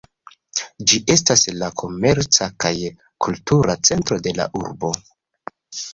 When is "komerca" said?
1.83-2.47